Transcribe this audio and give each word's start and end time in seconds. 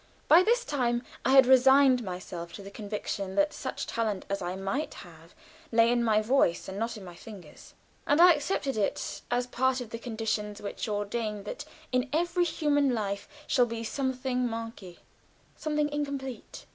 By 0.27 0.41
this 0.41 0.65
time 0.65 1.03
I 1.23 1.33
had 1.33 1.45
resigned 1.45 2.01
myself 2.03 2.51
to 2.53 2.63
the 2.63 2.71
conviction 2.71 3.35
that 3.35 3.53
such 3.53 3.85
talent 3.85 4.25
as 4.31 4.41
I 4.41 4.55
might 4.55 4.95
have 4.95 5.35
lay 5.71 5.91
in 5.91 6.03
my 6.03 6.23
voice, 6.23 6.67
not 6.67 6.99
my 6.99 7.13
fingers, 7.13 7.75
and 8.07 8.19
accepted 8.19 8.77
it 8.77 9.21
as 9.29 9.45
part 9.45 9.79
of 9.79 9.91
the 9.91 9.99
conditions 9.99 10.59
which 10.59 10.89
ordain 10.89 11.43
that 11.43 11.65
in 11.91 12.09
every 12.11 12.45
human 12.45 12.95
life 12.95 13.29
shall 13.45 13.67
be 13.67 13.83
something 13.83 14.47
manqué, 14.47 14.97
something 15.55 15.87
incomplete. 15.89 16.65